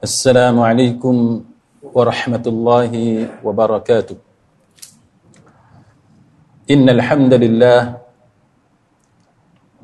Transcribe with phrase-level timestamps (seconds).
[0.00, 1.44] السلام عليكم
[1.84, 2.92] ورحمة الله
[3.44, 4.16] وبركاته.
[6.72, 7.80] إن الحمد لله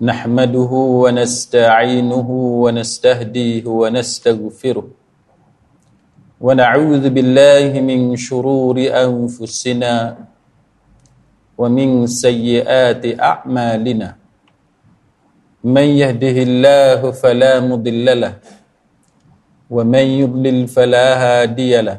[0.00, 0.72] نحمده
[1.04, 2.28] ونستعينه
[2.64, 4.86] ونستهديه ونستغفره
[6.40, 9.94] ونعوذ بالله من شرور أنفسنا
[11.60, 14.08] ومن سيئات أعمالنا.
[15.60, 18.34] من يهده الله فلا مضل له
[19.70, 21.98] ومن يضلل فلا هادي له.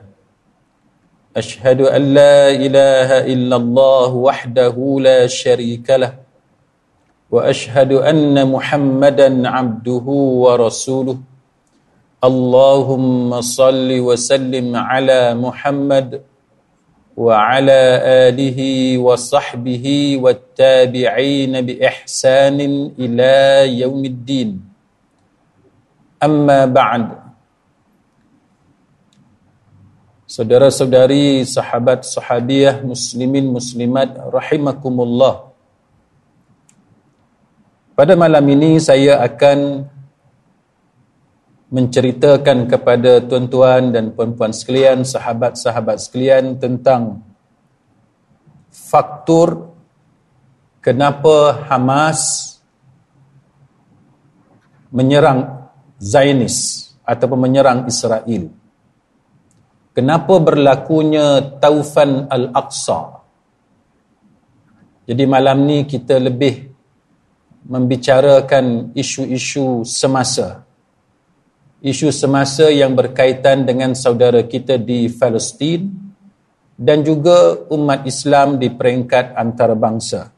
[1.37, 6.13] أشهد أن لا إله إلا الله وحده لا شريك له.
[7.31, 10.07] وأشهد أن محمدا عبده
[10.43, 11.17] ورسوله.
[12.23, 16.21] اللهم صل وسلم على محمد
[17.17, 17.81] وعلى
[18.27, 18.59] آله
[18.97, 19.85] وصحبه
[20.21, 22.59] والتابعين بإحسان
[22.99, 23.35] إلى
[23.81, 24.49] يوم الدين.
[26.23, 27.26] أما بعد
[30.27, 35.55] Saudara-saudari, sahabat, sahabiah, muslimin, muslimat, rahimakumullah.
[37.95, 39.87] Pada malam ini saya akan
[41.71, 47.23] menceritakan kepada tuan-tuan dan puan-puan sekalian, sahabat-sahabat sekalian tentang
[48.67, 49.71] faktor
[50.83, 52.59] kenapa Hamas
[54.91, 55.71] menyerang
[56.03, 58.56] Zionis ataupun menyerang Israel.
[59.97, 63.17] Kenapa berlakunya Taufan Al-Aqsa?
[65.09, 66.69] Jadi malam ni kita lebih
[67.65, 70.61] membicarakan isu-isu semasa.
[71.81, 75.89] Isu semasa yang berkaitan dengan saudara kita di Palestin
[76.77, 80.29] dan juga umat Islam di peringkat antarabangsa.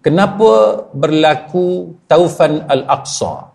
[0.00, 3.49] Kenapa berlaku Taufan Al-Aqsa?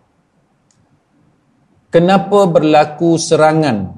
[1.96, 3.96] Kenapa berlaku serangan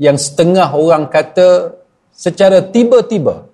[0.00, 1.76] yang setengah orang kata
[2.16, 3.44] secara tiba-tiba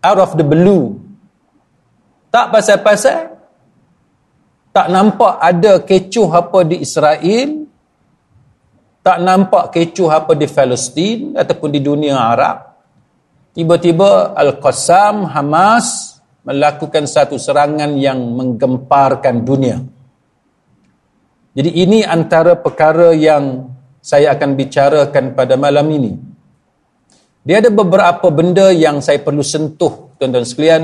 [0.00, 0.96] out of the blue?
[2.32, 3.36] Tak pasal-pasal
[4.72, 7.68] tak nampak ada kecoh apa di Israel
[9.04, 12.72] tak nampak kecoh apa di Palestin ataupun di dunia Arab.
[13.52, 19.93] Tiba-tiba Al-Qassam Hamas melakukan satu serangan yang menggemparkan dunia
[21.54, 23.70] jadi ini antara perkara yang
[24.02, 26.12] saya akan bicarakan pada malam ini.
[27.46, 30.82] Dia ada beberapa benda yang saya perlu sentuh tuan-tuan sekalian.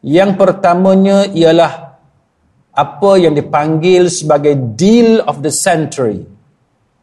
[0.00, 2.00] Yang pertamanya ialah
[2.72, 6.24] apa yang dipanggil sebagai deal of the century.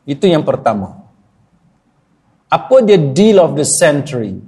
[0.09, 1.05] Itu yang pertama.
[2.49, 4.41] Apa dia deal of the century?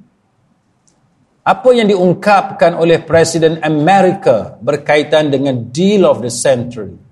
[1.46, 7.03] Apa yang diungkapkan oleh Presiden Amerika berkaitan dengan deal of the century?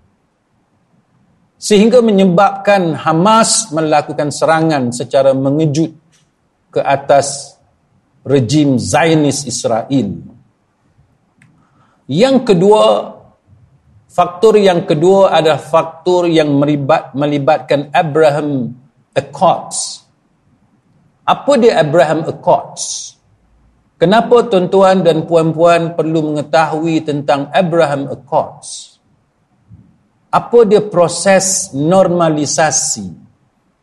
[1.61, 5.93] Sehingga menyebabkan Hamas melakukan serangan secara mengejut
[6.73, 7.53] ke atas
[8.25, 10.25] rejim Zionis Israel.
[12.09, 13.13] Yang kedua,
[14.09, 18.73] faktor yang kedua adalah faktor yang melibat, melibatkan Abraham
[19.13, 20.01] Accords.
[21.29, 23.13] Apa dia Abraham Accords?
[24.01, 28.90] Kenapa tuan-tuan dan puan-puan perlu mengetahui tentang Abraham Accords?
[30.31, 33.11] Apa dia proses normalisasi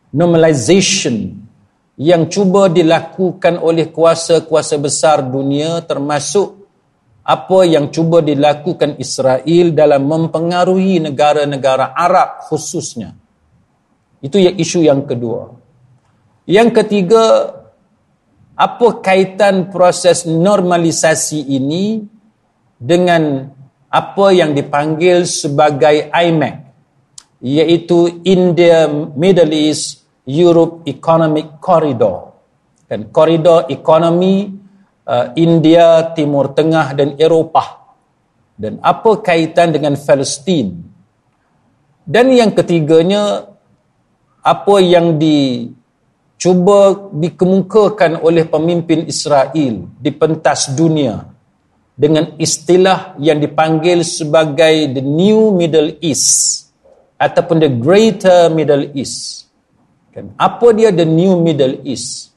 [0.09, 1.45] normalization
[1.99, 6.59] yang cuba dilakukan oleh kuasa-kuasa besar dunia termasuk
[7.29, 13.13] apa yang cuba dilakukan Israel dalam mempengaruhi negara-negara Arab khususnya.
[14.17, 15.53] Itu yang isu yang kedua.
[16.49, 17.53] Yang ketiga
[18.57, 22.01] apa kaitan proses normalisasi ini
[22.81, 23.45] dengan
[23.89, 26.55] apa yang dipanggil sebagai IMEC
[27.41, 28.85] iaitu India
[29.17, 32.29] Middle East Europe Economic Corridor.
[32.89, 34.49] Dan koridor ekonomi
[35.05, 37.97] uh, India Timur Tengah dan Eropah.
[38.57, 40.73] Dan apa kaitan dengan Palestin?
[42.01, 43.45] Dan yang ketiganya
[44.41, 51.38] apa yang dicuba dikemukakan oleh pemimpin Israel di pentas dunia
[51.99, 56.63] dengan istilah yang dipanggil sebagai the new middle east
[57.19, 59.51] ataupun the greater middle east.
[60.15, 60.31] Kan?
[60.39, 62.31] Apa dia the new middle east?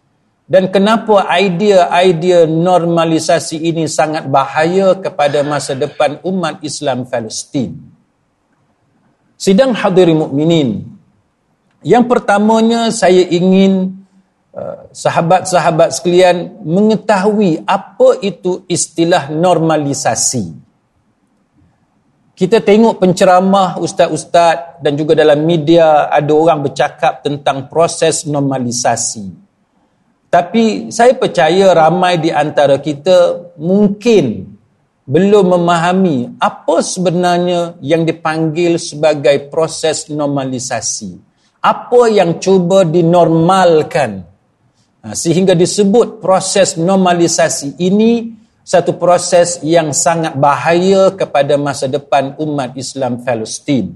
[0.51, 7.79] Dan kenapa idea-idea normalisasi ini sangat bahaya kepada masa depan umat Islam Palestin?
[9.39, 10.91] Sidang hadirin mukminin.
[11.87, 14.02] Yang pertamanya saya ingin
[14.93, 20.73] sahabat-sahabat sekalian mengetahui apa itu istilah normalisasi.
[22.33, 29.31] kita tengok penceramah ustaz-ustaz dan juga dalam media ada orang bercakap tentang proses normalisasi.
[30.33, 34.49] Tapi saya percaya ramai di antara kita mungkin
[35.05, 41.21] belum memahami apa sebenarnya yang dipanggil sebagai proses normalisasi.
[41.63, 44.32] Apa yang cuba dinormalkan.
[45.03, 52.79] Ha, sehingga disebut proses normalisasi ini satu proses yang sangat bahaya kepada masa depan umat
[52.79, 53.91] Islam Palestin.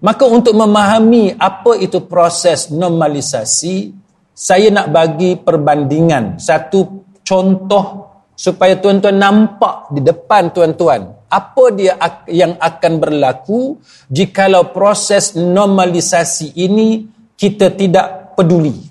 [0.00, 3.92] Maka untuk memahami apa itu proses normalisasi,
[4.30, 7.84] saya nak bagi perbandingan satu contoh
[8.32, 11.94] supaya tuan-tuan nampak di depan tuan-tuan apa dia
[12.26, 13.78] yang akan berlaku
[14.10, 17.06] jikalau proses normalisasi ini
[17.38, 18.89] kita tidak peduli.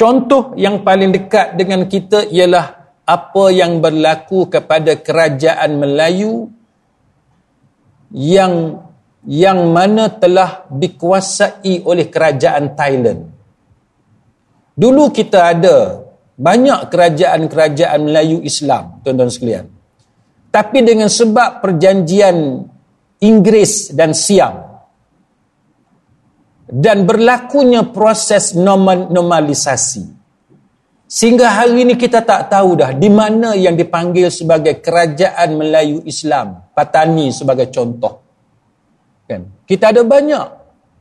[0.00, 6.48] Contoh yang paling dekat dengan kita ialah apa yang berlaku kepada kerajaan Melayu
[8.08, 8.80] yang
[9.28, 13.28] yang mana telah dikuasai oleh kerajaan Thailand.
[14.72, 16.00] Dulu kita ada
[16.32, 19.68] banyak kerajaan-kerajaan Melayu Islam, tuan-tuan sekalian.
[20.48, 22.64] Tapi dengan sebab perjanjian
[23.20, 24.69] Inggeris dan Siam
[26.70, 30.22] dan berlakunya proses normalisasi
[31.10, 36.70] Sehingga hari ini kita tak tahu dah di mana yang dipanggil sebagai kerajaan Melayu Islam.
[36.70, 38.22] Patani sebagai contoh.
[39.26, 39.66] Kan?
[39.66, 40.46] Kita ada banyak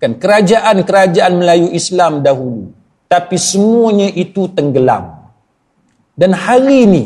[0.01, 2.74] kan kerajaan-kerajaan Melayu Islam dahulu.
[3.06, 5.13] Tapi semuanya itu tenggelam.
[6.18, 7.06] Dan hari ini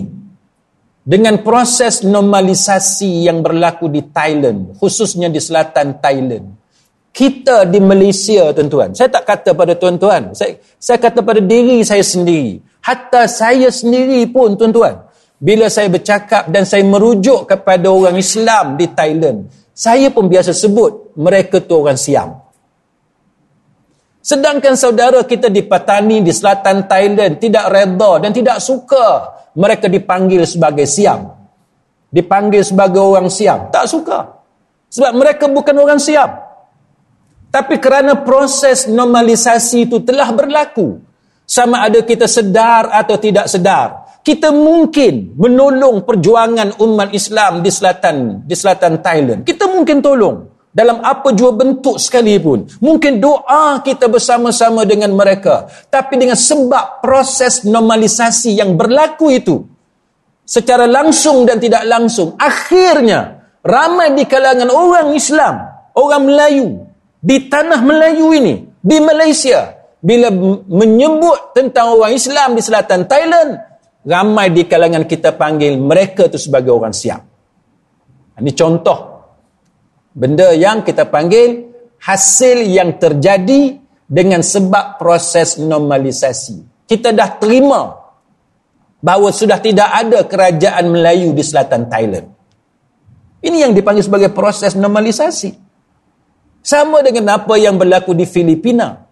[1.03, 6.62] dengan proses normalisasi yang berlaku di Thailand, khususnya di selatan Thailand.
[7.13, 8.89] Kita di Malaysia, tuan-tuan.
[8.97, 10.33] Saya tak kata pada tuan-tuan.
[10.33, 12.57] Saya, saya kata pada diri saya sendiri.
[12.81, 14.97] Hatta saya sendiri pun tuan-tuan.
[15.37, 19.45] Bila saya bercakap dan saya merujuk kepada orang Islam di Thailand.
[19.77, 22.33] Saya pun biasa sebut mereka tu orang Siam.
[24.23, 30.49] Sedangkan saudara kita di Patani, di selatan Thailand tidak reda dan tidak suka mereka dipanggil
[30.49, 31.29] sebagai Siam.
[32.09, 33.69] Dipanggil sebagai orang Siam.
[33.69, 34.41] Tak suka.
[34.89, 36.42] Sebab mereka bukan orang Siam.
[37.53, 40.97] Tapi kerana proses normalisasi itu telah berlaku
[41.45, 48.47] sama ada kita sedar atau tidak sedar kita mungkin menolong perjuangan umat Islam di selatan
[48.47, 49.43] di selatan Thailand.
[49.43, 52.63] Kita mungkin tolong dalam apa jua bentuk sekalipun.
[52.79, 55.67] Mungkin doa kita bersama-sama dengan mereka.
[55.91, 59.59] Tapi dengan sebab proses normalisasi yang berlaku itu
[60.47, 65.55] secara langsung dan tidak langsung akhirnya ramai di kalangan orang Islam
[65.95, 66.67] orang Melayu
[67.23, 70.27] di tanah Melayu ini di Malaysia bila
[70.67, 73.55] menyebut tentang orang Islam di selatan Thailand,
[74.03, 77.23] ramai di kalangan kita panggil mereka tu sebagai orang siap.
[78.35, 78.99] Ini contoh
[80.11, 81.71] benda yang kita panggil
[82.03, 86.83] hasil yang terjadi dengan sebab proses normalisasi.
[86.83, 87.95] Kita dah terima
[88.99, 92.27] bahawa sudah tidak ada kerajaan Melayu di selatan Thailand.
[93.39, 95.62] Ini yang dipanggil sebagai proses normalisasi.
[96.63, 99.03] Sama dengan apa yang berlaku di Filipina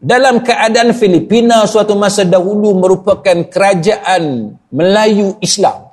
[0.00, 5.92] dalam keadaan Filipina suatu masa dahulu merupakan kerajaan Melayu Islam.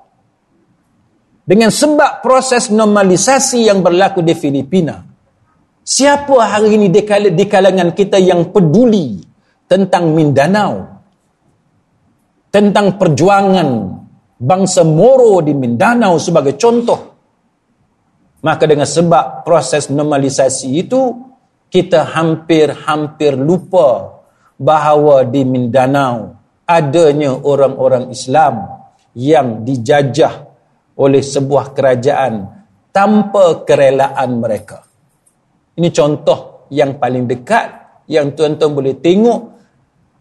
[1.47, 4.99] Dengan sebab proses normalisasi yang berlaku di Filipina,
[5.79, 6.91] siapa hari ini
[7.31, 9.23] di kalangan kita yang peduli
[9.63, 10.99] tentang Mindanao?
[12.51, 13.67] Tentang perjuangan
[14.39, 17.06] bangsa Moro di Mindanao sebagai contoh.
[18.41, 21.01] Maka dengan sebab proses normalisasi itu,
[21.67, 24.21] kita hampir-hampir lupa
[24.57, 28.67] bahawa di Mindanao adanya orang-orang Islam
[29.17, 30.47] yang dijajah
[30.97, 32.33] oleh sebuah kerajaan
[32.93, 34.85] tanpa kerelaan mereka.
[35.77, 37.65] Ini contoh yang paling dekat
[38.09, 39.39] yang tuan-tuan boleh tengok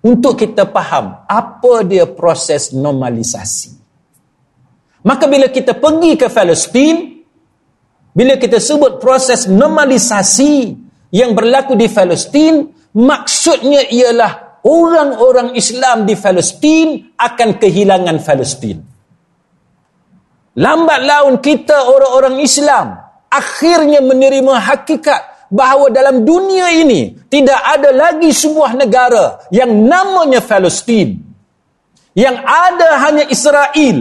[0.04, 3.72] untuk kita faham apa dia proses normalisasi.
[5.06, 7.15] Maka bila kita pergi ke Palestin,
[8.16, 17.14] bila kita sebut proses normalisasi, yang berlaku di Palestin maksudnya ialah orang-orang Islam di Palestin
[17.14, 18.82] akan kehilangan Palestin.
[20.56, 22.96] Lambat laun kita orang-orang Islam
[23.28, 31.22] akhirnya menerima hakikat bahawa dalam dunia ini tidak ada lagi sebuah negara yang namanya Palestin.
[32.16, 33.96] Yang ada hanya Israel.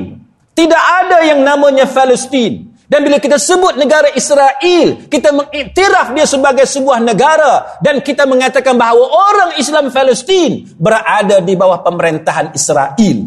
[0.56, 2.65] Tidak ada yang namanya Palestin.
[2.86, 8.78] Dan bila kita sebut negara Israel, kita mengiktiraf dia sebagai sebuah negara dan kita mengatakan
[8.78, 13.26] bahawa orang Islam Palestin berada di bawah pemerintahan Israel.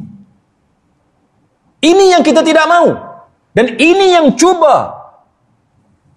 [1.79, 2.91] Ini yang kita tidak mahu.
[3.51, 4.95] Dan ini yang cuba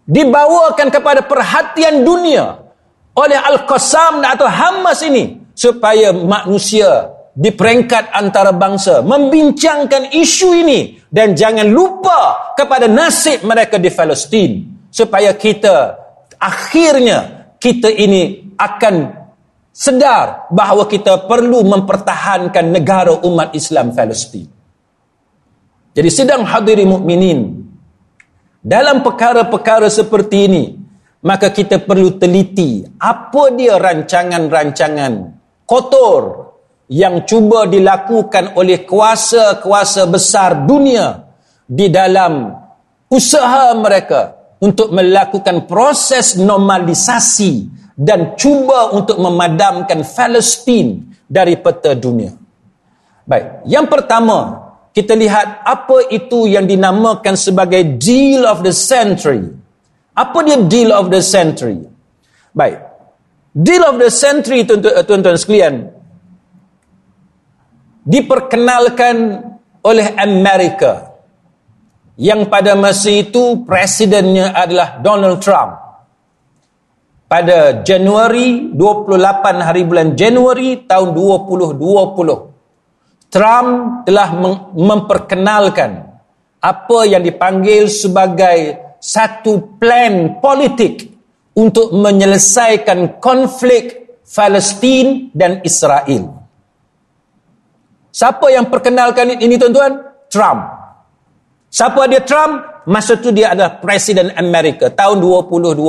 [0.06, 2.62] dibawakan kepada perhatian dunia
[3.18, 11.32] oleh Al-Qassam atau Hamas ini supaya manusia di peringkat antara bangsa membincangkan isu ini dan
[11.32, 14.52] jangan lupa kepada nasib mereka di Palestin
[14.92, 15.96] supaya kita
[16.36, 18.96] akhirnya kita ini akan
[19.72, 24.52] sedar bahawa kita perlu mempertahankan negara umat Islam Palestin.
[25.96, 27.64] Jadi sedang hadiri mukminin
[28.60, 30.64] dalam perkara-perkara seperti ini
[31.24, 35.14] maka kita perlu teliti apa dia rancangan-rancangan
[35.64, 36.51] kotor
[36.92, 41.24] yang cuba dilakukan oleh kuasa-kuasa besar dunia
[41.64, 42.52] di dalam
[43.08, 52.36] usaha mereka untuk melakukan proses normalisasi dan cuba untuk memadamkan Palestin dari peta dunia.
[53.24, 59.48] Baik, yang pertama kita lihat apa itu yang dinamakan sebagai deal of the century.
[60.12, 61.88] Apa dia deal of the century?
[62.52, 62.84] Baik.
[63.56, 66.01] Deal of the century tuan-tuan sekalian
[68.02, 69.46] diperkenalkan
[69.82, 71.12] oleh Amerika
[72.22, 75.74] yang pada masa itu presidennya adalah Donald Trump.
[77.26, 84.30] Pada Januari 28 hari bulan Januari tahun 2020 Trump telah
[84.76, 86.12] memperkenalkan
[86.60, 91.08] apa yang dipanggil sebagai satu plan politik
[91.56, 96.41] untuk menyelesaikan konflik Palestin dan Israel.
[98.12, 100.04] Siapa yang perkenalkan ini tuan-tuan?
[100.28, 100.62] Trump.
[101.72, 102.84] Siapa dia Trump?
[102.92, 105.80] Masa tu dia adalah Presiden Amerika tahun 2020.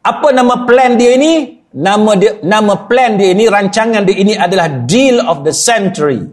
[0.00, 1.60] Apa nama plan dia ini?
[1.76, 6.24] Nama dia nama plan dia ini rancangan dia ini adalah deal of the century.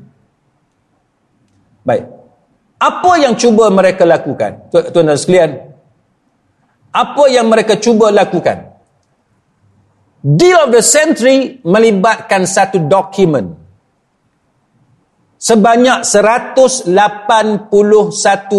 [1.84, 2.08] Baik.
[2.80, 4.72] Apa yang cuba mereka lakukan?
[4.72, 5.52] Tuan-tuan sekalian.
[6.96, 8.72] Apa yang mereka cuba lakukan?
[10.24, 13.63] Deal of the century melibatkan satu dokumen
[15.44, 16.88] sebanyak 181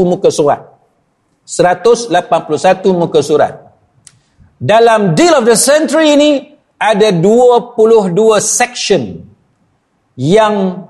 [0.04, 0.60] muka surat.
[1.48, 2.12] 181
[2.92, 3.72] muka surat.
[4.60, 6.30] Dalam deal of the century ini
[6.76, 9.24] ada 22 section
[10.20, 10.84] yang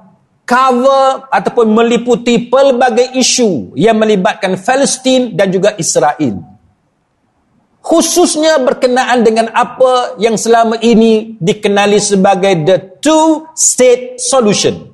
[0.44, 6.42] cover ataupun meliputi pelbagai isu yang melibatkan Palestin dan juga Israel.
[7.84, 14.93] Khususnya berkenaan dengan apa yang selama ini dikenali sebagai the two state solution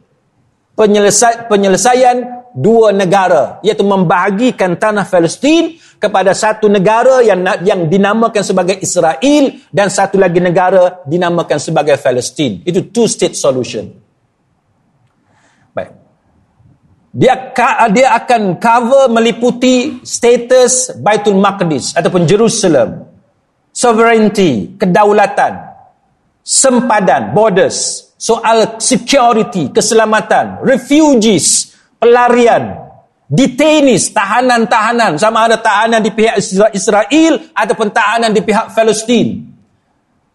[1.49, 9.45] penyelesaian dua negara iaitu membahagikan tanah Palestin kepada satu negara yang yang dinamakan sebagai Israel
[9.69, 12.65] dan satu lagi negara dinamakan sebagai Palestin.
[12.65, 13.93] Itu two state solution.
[15.77, 15.93] Baik.
[17.13, 17.53] Dia
[17.93, 23.07] dia akan cover meliputi status Baitul Maqdis ataupun Jerusalem
[23.71, 25.71] sovereignty kedaulatan
[26.43, 32.77] sempadan borders soal security, keselamatan, refugees, pelarian,
[33.25, 36.37] detainees, tahanan-tahanan, sama ada tahanan di pihak
[36.77, 39.49] Israel ataupun tahanan di pihak Palestin.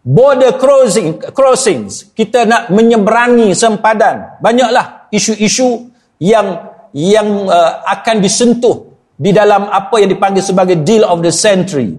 [0.05, 4.37] Border crossing, crossings, kita nak menyeberangi sempadan.
[4.37, 5.89] Banyaklah isu-isu
[6.21, 8.85] yang yang uh, akan disentuh
[9.17, 11.97] di dalam apa yang dipanggil sebagai deal of the century.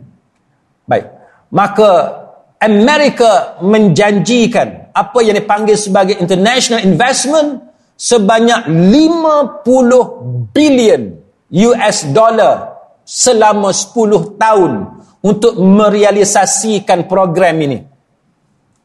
[0.86, 1.10] Baik.
[1.50, 1.90] Maka
[2.56, 7.60] Amerika menjanjikan apa yang dipanggil sebagai international investment
[8.00, 11.20] sebanyak 50 bilion
[11.52, 14.72] US dollar selama 10 tahun
[15.20, 17.78] untuk merealisasikan program ini.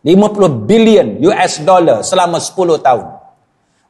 [0.03, 3.05] 50 bilion US dollar selama 10 tahun.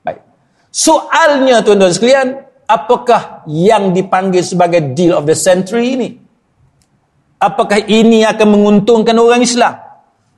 [0.05, 0.21] Baik.
[0.69, 2.27] Soalnya tuan-tuan sekalian,
[2.69, 6.20] apakah yang dipanggil sebagai deal of the century ini?
[7.41, 9.73] Apakah ini akan menguntungkan orang Islam?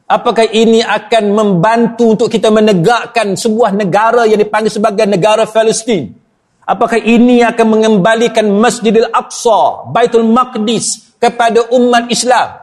[0.07, 6.15] Apakah ini akan membantu untuk kita menegakkan sebuah negara yang dipanggil sebagai negara Palestin?
[6.63, 12.55] Apakah ini akan mengembalikan Masjidil Aqsa, Baitul Maqdis kepada umat Islam?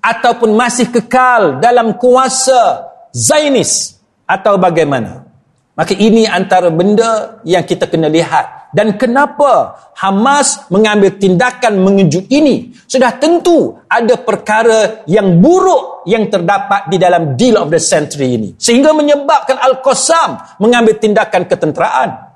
[0.00, 2.84] Ataupun masih kekal dalam kuasa
[3.16, 3.96] Zainis?
[4.28, 5.29] Atau bagaimana?
[5.80, 8.68] Maka ini antara benda yang kita kena lihat.
[8.68, 12.76] Dan kenapa Hamas mengambil tindakan mengejut ini?
[12.84, 18.52] Sudah tentu ada perkara yang buruk yang terdapat di dalam deal of the century ini.
[18.60, 22.28] Sehingga menyebabkan Al-Qassam mengambil tindakan ketenteraan.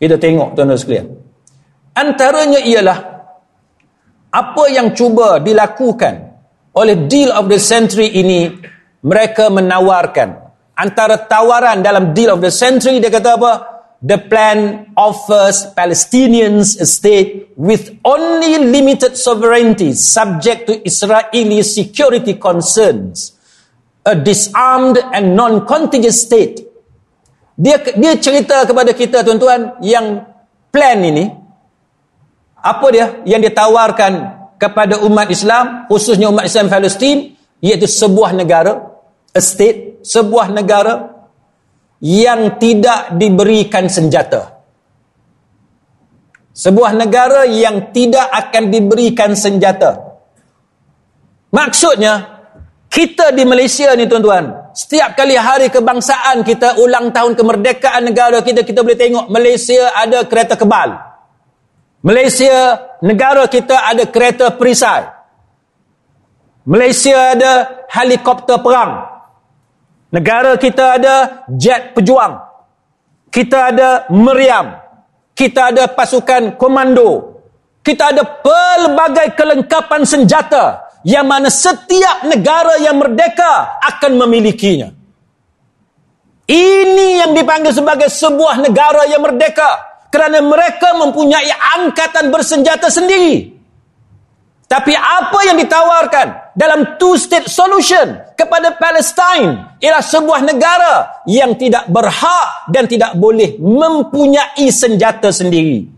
[0.00, 1.06] Kita tengok tuan-tuan sekalian.
[1.92, 2.98] Antaranya ialah
[4.32, 6.40] apa yang cuba dilakukan
[6.72, 8.48] oleh deal of the century ini
[9.04, 10.49] mereka menawarkan
[10.80, 13.52] antara tawaran dalam deal of the century dia kata apa?
[14.00, 23.36] The plan offers Palestinians a state with only limited sovereignty subject to Israeli security concerns,
[24.08, 26.64] a disarmed and non-contiguous state.
[27.60, 30.24] Dia dia cerita kepada kita tuan-tuan yang
[30.72, 31.28] plan ini
[32.56, 33.20] apa dia?
[33.28, 34.12] Yang ditawarkan
[34.56, 38.80] kepada umat Islam khususnya umat Islam Palestin iaitu sebuah negara
[39.36, 40.94] a state sebuah negara
[42.00, 44.60] yang tidak diberikan senjata.
[46.50, 49.96] Sebuah negara yang tidak akan diberikan senjata.
[51.50, 52.40] Maksudnya,
[52.90, 58.66] kita di Malaysia ni tuan-tuan, setiap kali hari kebangsaan kita ulang tahun kemerdekaan negara kita,
[58.66, 60.98] kita boleh tengok Malaysia ada kereta kebal.
[62.00, 65.04] Malaysia, negara kita ada kereta perisai.
[66.64, 69.19] Malaysia ada helikopter perang.
[70.10, 72.42] Negara kita ada jet pejuang.
[73.30, 74.74] Kita ada meriam.
[75.34, 77.38] Kita ada pasukan komando.
[77.80, 84.92] Kita ada pelbagai kelengkapan senjata yang mana setiap negara yang merdeka akan memilikinya.
[86.50, 91.46] Ini yang dipanggil sebagai sebuah negara yang merdeka kerana mereka mempunyai
[91.78, 93.54] angkatan bersenjata sendiri.
[94.66, 102.68] Tapi apa yang ditawarkan dalam two-state solution kepada Palestine ialah sebuah negara yang tidak berhak
[102.68, 105.88] dan tidak boleh mempunyai senjata sendiri.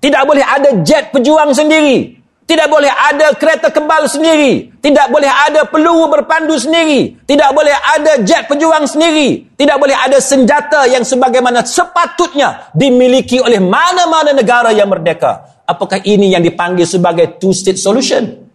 [0.00, 2.16] Tidak boleh ada jet pejuang sendiri.
[2.48, 4.72] Tidak boleh ada kereta kebal sendiri.
[4.80, 7.20] Tidak boleh ada peluru berpandu sendiri.
[7.28, 9.52] Tidak boleh ada jet pejuang sendiri.
[9.52, 15.60] Tidak boleh ada senjata yang sebagaimana sepatutnya dimiliki oleh mana-mana negara yang merdeka.
[15.68, 18.47] Apakah ini yang dipanggil sebagai two-state solution?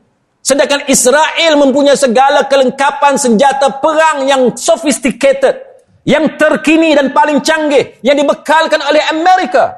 [0.43, 5.55] Sedangkan Israel mempunyai segala kelengkapan senjata perang yang sophisticated,
[6.03, 9.71] yang terkini dan paling canggih, yang dibekalkan oleh Amerika.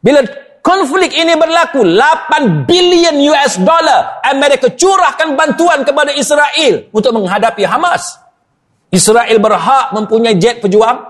[0.00, 0.24] Bila
[0.64, 8.16] konflik ini berlaku, 8 bilion US dollar Amerika curahkan bantuan kepada Israel untuk menghadapi Hamas.
[8.88, 11.04] Israel berhak mempunyai jet pejuang.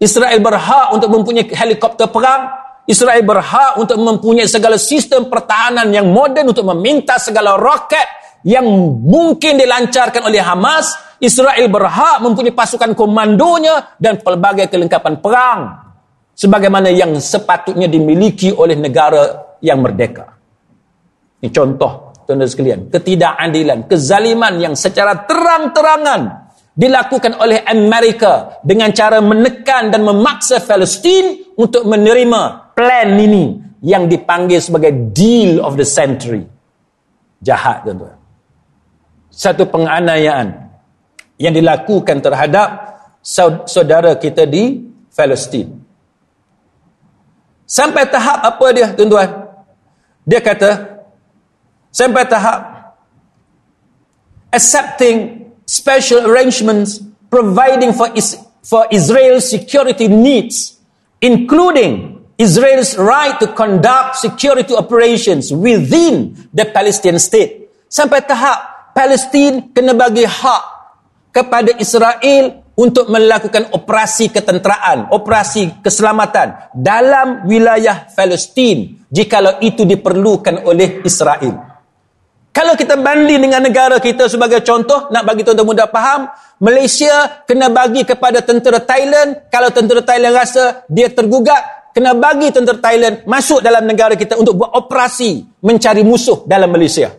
[0.00, 2.48] Israel berhak untuk mempunyai helikopter perang.
[2.88, 8.08] Israel berhak untuk mempunyai segala sistem pertahanan yang moden untuk meminta segala roket
[8.46, 8.66] yang
[9.02, 11.08] mungkin dilancarkan oleh Hamas.
[11.18, 15.60] Israel berhak mempunyai pasukan komandonya dan pelbagai kelengkapan perang
[16.30, 20.38] sebagaimana yang sepatutnya dimiliki oleh negara yang merdeka.
[21.42, 29.90] Ini contoh, tuan-tuan sekalian, ketidakadilan, kezaliman yang secara terang-terangan dilakukan oleh Amerika dengan cara menekan
[29.90, 36.46] dan memaksa Palestin untuk menerima plan ini yang dipanggil sebagai deal of the century.
[37.42, 38.17] Jahat tuan-tuan.
[39.38, 40.66] Satu penganiayaan
[41.38, 42.98] yang dilakukan terhadap
[43.70, 44.82] saudara kita di
[45.14, 45.78] Palestin.
[47.62, 49.46] Sampai tahap apa dia tuan-tuan?
[50.26, 51.02] Dia kata
[51.94, 52.90] sampai tahap
[54.50, 56.98] accepting special arrangements
[57.30, 60.80] providing for, is, for Israel's security needs,
[61.20, 67.68] including Israel's right to conduct security operations within the Palestinian state.
[67.90, 70.62] Sampai tahap Palestin kena bagi hak
[71.32, 81.02] kepada Israel untuk melakukan operasi ketenteraan, operasi keselamatan dalam wilayah Palestin jikalau itu diperlukan oleh
[81.02, 81.58] Israel.
[82.54, 86.26] Kalau kita banding dengan negara kita sebagai contoh, nak bagi tuan-tuan mudah faham,
[86.58, 92.78] Malaysia kena bagi kepada tentera Thailand, kalau tentera Thailand rasa dia tergugat, kena bagi tentera
[92.78, 97.14] Thailand masuk dalam negara kita untuk buat operasi mencari musuh dalam Malaysia.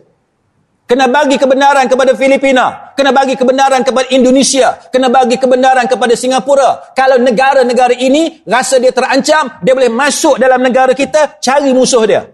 [0.90, 6.90] Kena bagi kebenaran kepada Filipina, kena bagi kebenaran kepada Indonesia, kena bagi kebenaran kepada Singapura.
[6.98, 12.26] Kalau negara-negara ini rasa dia terancam, dia boleh masuk dalam negara kita, cari musuh dia.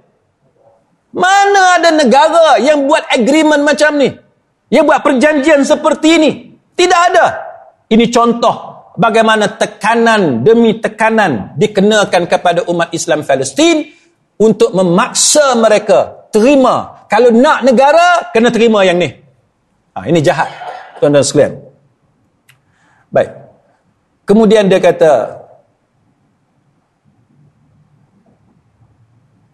[1.13, 4.09] Mana ada negara yang buat agreement macam ni?
[4.73, 6.31] Yang buat perjanjian seperti ini?
[6.73, 7.27] Tidak ada.
[7.93, 13.85] Ini contoh bagaimana tekanan demi tekanan dikenakan kepada umat Islam Palestin
[14.41, 16.96] untuk memaksa mereka terima.
[17.07, 19.11] Kalau nak negara, kena terima yang ni.
[19.95, 20.51] Ha, ini jahat.
[20.99, 21.55] Tuan-tuan sekalian.
[23.15, 23.31] Baik.
[24.27, 25.47] Kemudian dia kata,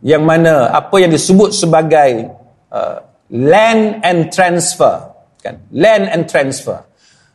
[0.03, 2.35] yang mana apa yang disebut sebagai
[2.75, 2.99] uh,
[3.31, 6.83] land and transfer kan land and transfer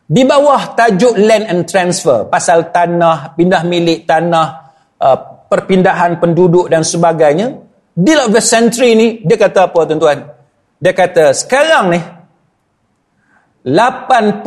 [0.04, 6.84] di bawah tajuk land and transfer pasal tanah pindah milik tanah uh, perpindahan penduduk dan
[6.84, 7.56] sebagainya
[7.98, 10.30] deal of the century ni dia kata apa tuan-tuan
[10.78, 12.00] dia kata sekarang ni
[13.66, 14.46] 87%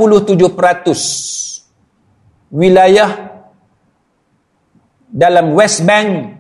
[2.56, 3.12] wilayah
[5.12, 6.40] dalam West Bank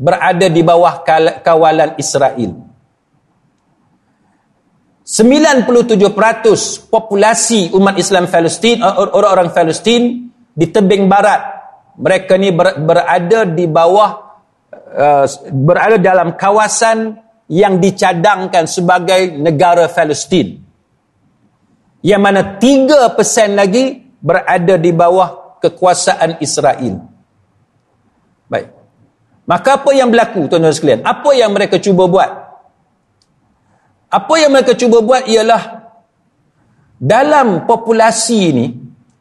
[0.00, 1.06] berada di bawah
[1.40, 2.66] kawalan Israel.
[5.10, 5.66] 97%
[6.86, 11.42] populasi umat Islam Palestin orang-orang Palestin di tebing barat
[11.98, 14.29] mereka ni ber, berada di bawah
[14.90, 17.18] uh, berada dalam kawasan
[17.50, 20.62] yang dicadangkan sebagai negara Palestin.
[22.00, 27.04] Yang mana 3% lagi berada di bawah kekuasaan Israel.
[28.48, 28.68] Baik.
[29.44, 31.02] Maka apa yang berlaku tuan-tuan sekalian?
[31.02, 32.30] Apa yang mereka cuba buat?
[34.10, 35.90] Apa yang mereka cuba buat ialah
[36.98, 38.66] dalam populasi ini,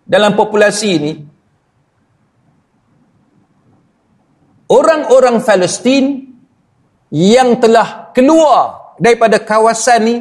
[0.05, 1.11] dalam populasi ini,
[4.69, 6.29] orang-orang Palestin
[7.09, 10.15] yang telah keluar daripada kawasan ini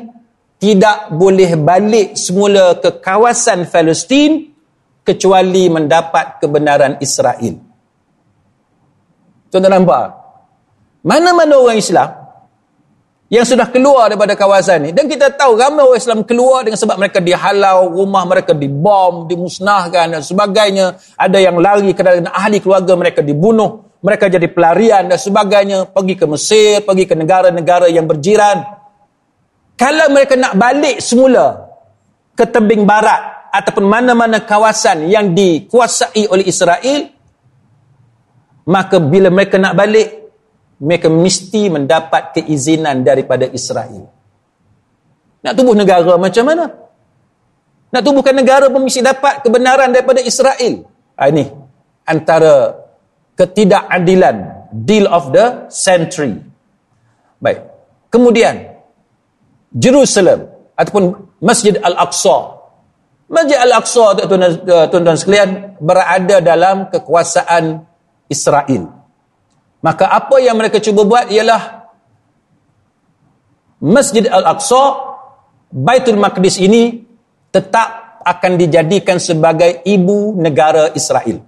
[0.59, 4.51] tidak boleh balik semula ke kawasan Palestin
[5.05, 7.55] kecuali mendapat kebenaran Israel.
[9.49, 10.07] Tuan-tuan nampak?
[11.07, 12.11] Mana-mana orang Islam
[13.29, 16.97] yang sudah keluar daripada kawasan ini dan kita tahu ramai orang Islam keluar dengan sebab
[16.97, 23.21] mereka dihalau rumah mereka dibom dimusnahkan dan sebagainya ada yang lari kerana ahli keluarga mereka
[23.21, 28.63] dibunuh mereka jadi pelarian dan sebagainya pergi ke Mesir pergi ke negara-negara yang berjiran
[29.79, 31.71] kalau mereka nak balik semula
[32.35, 37.11] ke tebing barat ataupun mana-mana kawasan yang dikuasai oleh Israel
[38.69, 40.19] maka bila mereka nak balik
[40.79, 44.07] mereka mesti mendapat keizinan daripada Israel.
[45.43, 46.71] Nak tubuh negara macam mana?
[47.89, 50.87] Nak tubuhkan negara pun mesti dapat kebenaran daripada Israel.
[51.19, 51.51] Ha, ini
[52.07, 52.78] antara
[53.39, 56.43] ketidakadilan deal of the century.
[57.39, 57.63] Baik.
[58.11, 58.83] Kemudian
[59.71, 62.59] Jerusalem ataupun Masjid Al-Aqsa.
[63.31, 64.27] Masjid Al-Aqsa
[64.91, 67.87] tuan-tuan sekalian berada dalam kekuasaan
[68.27, 68.91] Israel.
[69.79, 71.87] Maka apa yang mereka cuba buat ialah
[73.79, 75.07] Masjid Al-Aqsa
[75.71, 77.07] Baitul Maqdis ini
[77.55, 81.48] tetap akan dijadikan sebagai ibu negara Israel.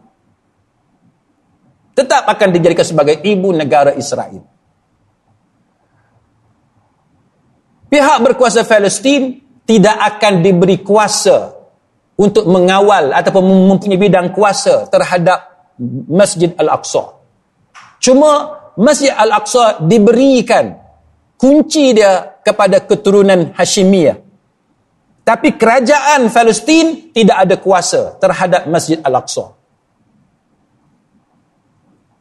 [1.95, 4.43] Tetap akan dijadikan sebagai ibu negara Israel.
[7.91, 11.51] Pihak berkuasa Palestin tidak akan diberi kuasa
[12.15, 15.73] untuk mengawal ataupun mempunyai bidang kuasa terhadap
[16.07, 17.19] Masjid Al-Aqsa.
[17.99, 20.79] Cuma Masjid Al-Aqsa diberikan
[21.35, 24.23] kunci dia kepada keturunan Hashimiyah.
[25.27, 29.60] Tapi kerajaan Palestin tidak ada kuasa terhadap Masjid Al-Aqsa.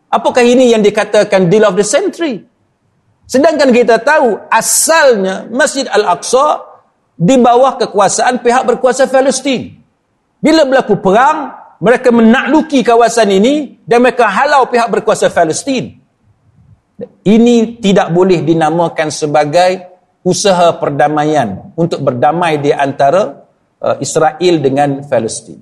[0.10, 2.42] Apakah ini yang dikatakan deal of the century?
[3.30, 6.66] Sedangkan kita tahu asalnya Masjid Al-Aqsa
[7.14, 9.78] di bawah kekuasaan pihak berkuasa Palestin.
[10.42, 15.94] Bila berlaku perang, mereka menakluki kawasan ini dan mereka halau pihak berkuasa Palestin.
[17.24, 19.88] Ini tidak boleh dinamakan sebagai
[20.26, 23.46] usaha perdamaian untuk berdamai di antara
[23.80, 25.62] uh, Israel dengan Palestin.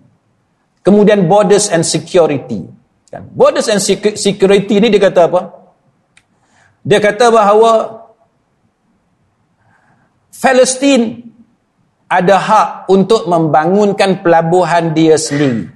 [0.81, 2.63] Kemudian borders and security.
[3.07, 3.23] Kan?
[3.31, 3.79] Borders and
[4.15, 5.41] security ini dia kata apa?
[6.83, 8.03] Dia kata bahawa
[10.37, 11.27] Palestin
[12.07, 15.67] ada hak untuk membangunkan pelabuhan dia sendiri.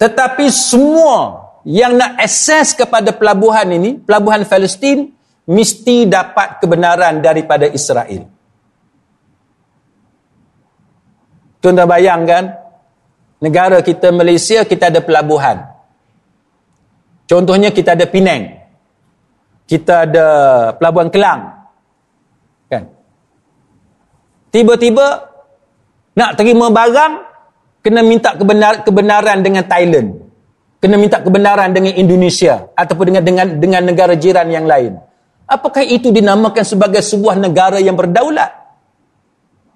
[0.00, 5.12] Tetapi semua yang nak akses kepada pelabuhan ini, pelabuhan Palestin,
[5.46, 8.26] mesti dapat kebenaran daripada Israel.
[11.60, 12.56] Tuan-tuan bayangkan,
[13.44, 15.69] negara kita Malaysia, kita ada pelabuhan.
[17.30, 18.58] Contohnya kita ada Penang.
[19.70, 20.26] Kita ada
[20.74, 21.40] pelabuhan Kelang.
[22.66, 22.90] Kan?
[24.50, 25.06] Tiba-tiba
[26.18, 27.12] nak terima barang
[27.86, 30.08] kena minta kebenar, kebenaran dengan Thailand
[30.80, 34.96] kena minta kebenaran dengan Indonesia ataupun dengan dengan dengan negara jiran yang lain
[35.44, 38.48] apakah itu dinamakan sebagai sebuah negara yang berdaulat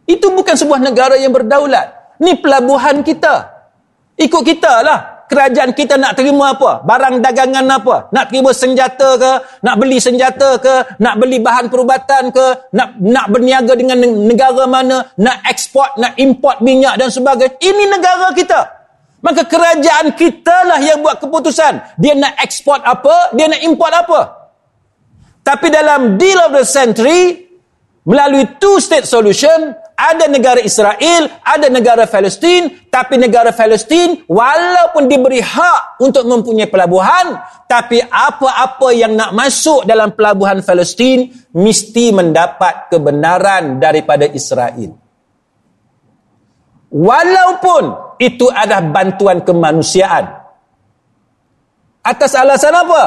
[0.05, 3.53] itu bukan sebuah negara yang berdaulat ni pelabuhan kita
[4.21, 6.87] ikut kita lah kerajaan kita nak terima apa?
[6.87, 8.15] Barang dagangan apa?
[8.15, 9.33] Nak terima senjata ke?
[9.67, 11.03] Nak beli senjata ke?
[11.03, 12.71] Nak beli bahan perubatan ke?
[12.71, 15.11] Nak nak berniaga dengan negara mana?
[15.19, 17.59] Nak ekspor, nak import minyak dan sebagainya.
[17.59, 18.61] Ini negara kita.
[19.27, 21.99] Maka kerajaan kita lah yang buat keputusan.
[21.99, 23.35] Dia nak ekspor apa?
[23.35, 24.21] Dia nak import apa?
[25.43, 27.51] Tapi dalam deal of the century,
[28.07, 36.03] melalui two-state solution, ada negara Israel, ada negara Palestin, tapi negara Palestin walaupun diberi hak
[36.03, 37.39] untuk mempunyai pelabuhan,
[37.71, 44.99] tapi apa-apa yang nak masuk dalam pelabuhan Palestin mesti mendapat kebenaran daripada Israel.
[46.95, 50.43] Walaupun itu adalah bantuan kemanusiaan.
[52.05, 53.03] Atas alasan apa?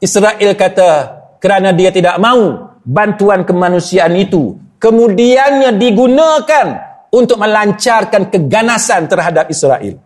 [0.00, 0.90] Israel kata
[1.38, 6.66] kerana dia tidak mahu bantuan kemanusiaan itu kemudiannya digunakan
[7.12, 10.00] untuk melancarkan keganasan terhadap Israel.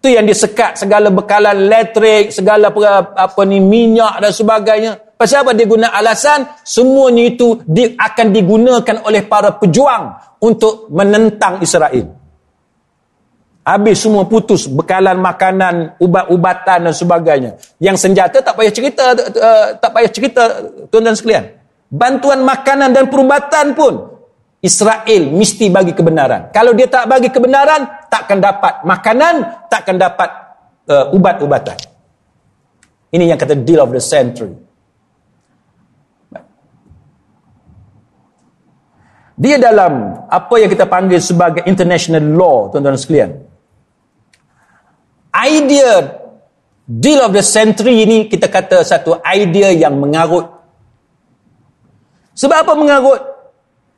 [0.00, 4.92] Itu yang disekat segala bekalan elektrik, segala apa ni minyak dan sebagainya.
[5.20, 6.48] Pasal apa dia guna alasan?
[6.64, 12.16] Semuanya itu di, akan digunakan oleh para pejuang untuk menentang Israel.
[13.60, 17.60] Habis semua putus bekalan makanan, ubat-ubatan dan sebagainya.
[17.76, 20.42] Yang senjata tak payah cerita uh, tak payah cerita
[20.88, 21.59] tuan dan sekalian.
[21.90, 23.94] Bantuan makanan dan perubatan pun
[24.62, 26.54] Israel mesti bagi kebenaran.
[26.54, 30.30] Kalau dia tak bagi kebenaran, takkan dapat makanan, takkan dapat
[30.86, 31.74] uh, ubat-ubatan.
[33.10, 34.54] Ini yang kata deal of the century.
[39.40, 43.50] Dia dalam apa yang kita panggil sebagai international law, tuan-tuan sekalian
[45.34, 46.20] idea
[46.84, 50.59] deal of the century ini kita kata satu idea yang mengarut.
[52.34, 53.20] Sebab apa mengarut?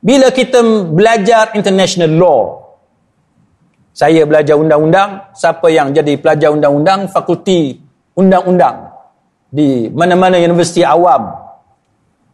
[0.03, 0.59] Bila kita
[0.91, 2.41] belajar international law,
[3.93, 7.77] saya belajar undang-undang, siapa yang jadi pelajar undang-undang, fakulti
[8.17, 8.89] undang-undang
[9.53, 11.29] di mana-mana universiti awam.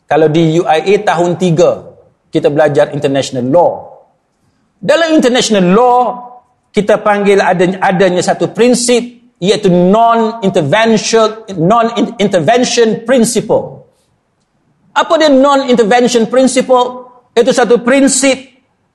[0.07, 3.71] Kalau di UIA tahun 3, kita belajar international law.
[4.79, 6.01] Dalam international law,
[6.71, 13.78] kita panggil adanya, adanya satu prinsip iaitu non-intervention non-intervention principle.
[14.95, 17.09] Apa dia non-intervention principle?
[17.35, 18.35] Itu satu prinsip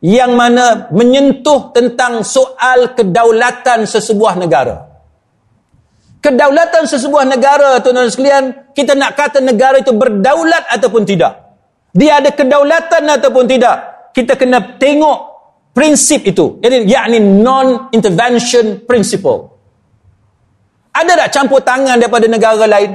[0.04, 4.76] yang mana menyentuh tentang soal kedaulatan sesebuah negara.
[6.20, 11.32] Kedaulatan sesebuah negara, tuan-tuan sekalian, kita nak kata negara itu berdaulat ataupun tidak.
[11.94, 13.76] Dia ada kedaulatan ataupun tidak.
[14.12, 15.34] Kita kena tengok
[15.74, 19.50] prinsip itu jadi yakni non intervention principle
[20.94, 22.94] ada tak campur tangan daripada negara lain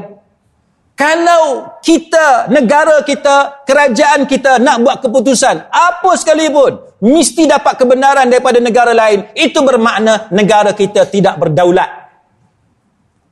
[0.99, 8.59] kalau kita negara kita kerajaan kita nak buat keputusan apa sekalipun mesti dapat kebenaran daripada
[8.59, 9.31] negara lain.
[9.31, 11.87] Itu bermakna negara kita tidak berdaulat.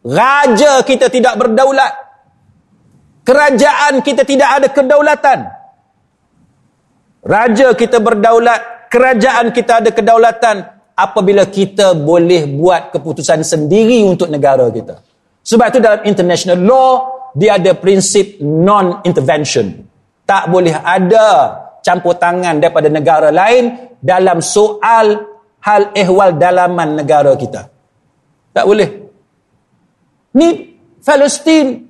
[0.08, 1.92] Raja kita tidak berdaulat.
[3.28, 5.40] Kerajaan kita tidak ada kedaulatan.
[7.28, 10.56] Raja kita berdaulat kerajaan kita ada kedaulatan.
[10.96, 15.04] Apabila kita boleh buat keputusan sendiri untuk negara kita.
[15.46, 19.86] Sebab itu dalam international law, dia ada prinsip non-intervention.
[20.26, 21.28] Tak boleh ada
[21.86, 27.70] campur tangan daripada negara lain dalam soal hal ehwal dalaman negara kita.
[28.58, 28.90] Tak boleh.
[30.34, 30.50] Ni
[31.06, 31.88] Palestin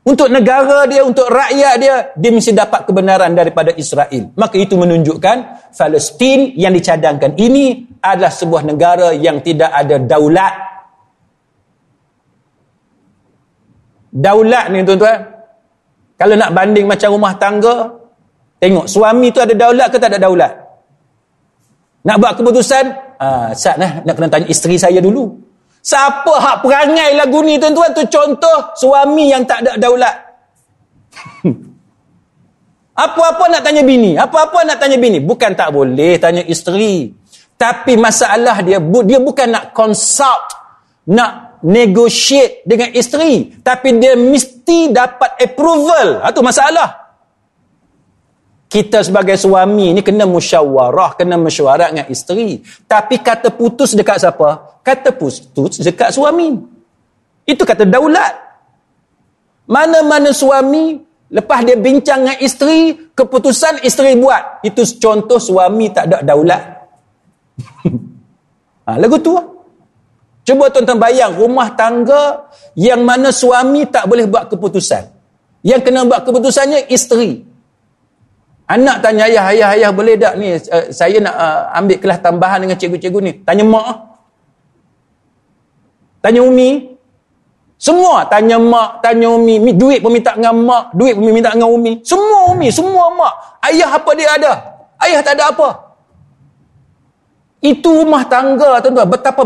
[0.00, 4.32] untuk negara dia, untuk rakyat dia, dia mesti dapat kebenaran daripada Israel.
[4.32, 5.36] Maka itu menunjukkan
[5.76, 10.69] Palestin yang dicadangkan ini adalah sebuah negara yang tidak ada daulat.
[14.10, 15.22] Daulat ni tuan-tuan.
[16.18, 17.88] Kalau nak banding macam rumah tangga,
[18.60, 20.52] tengok suami tu ada daulat ke tak ada daulat?
[22.04, 22.84] Nak buat keputusan,
[23.22, 25.30] ah, sat nah, nak kena tanya isteri saya dulu.
[25.80, 30.16] Siapa hak perangai lagu ni tuan-tuan tu contoh suami yang tak ada daulat.
[33.00, 37.08] Apa-apa nak tanya bini, apa-apa nak tanya bini, bukan tak boleh tanya isteri.
[37.56, 40.52] Tapi masalah dia dia bukan nak consult,
[41.08, 46.24] nak negotiate dengan isteri, tapi dia mesti dapat approval.
[46.24, 47.00] Itu masalah
[48.70, 52.62] kita sebagai suami ni kena musyawarah, kena mesyuarat dengan isteri.
[52.86, 54.78] Tapi kata putus dekat siapa?
[54.86, 56.54] Kata putus dekat suami.
[57.42, 58.30] Itu kata daulat.
[59.66, 61.02] Mana-mana suami,
[61.34, 64.62] lepas dia bincang dengan isteri, keputusan isteri buat.
[64.62, 66.62] Itu contoh suami tak ada daulat.
[68.86, 69.46] ha, lagu tu lah.
[70.40, 75.04] Cuba tuan-tuan bayang rumah tangga yang mana suami tak boleh buat keputusan.
[75.60, 77.44] Yang kena buat keputusannya isteri.
[78.70, 82.58] Anak tanya ayah, ayah, ayah boleh tak ni uh, saya nak uh, ambil kelas tambahan
[82.62, 83.32] dengan cikgu-cikgu ni.
[83.42, 83.96] Tanya mak.
[86.22, 86.96] Tanya umi.
[87.80, 89.74] Semua tanya mak, tanya umi.
[89.74, 91.98] Duit pun minta dengan mak, duit pun minta dengan umi.
[92.06, 93.34] Semua umi, semua mak.
[93.64, 94.52] Ayah apa dia ada?
[95.02, 95.68] Ayah tak ada apa.
[97.60, 99.08] Itu rumah tangga tuan-tuan.
[99.10, 99.42] Betapa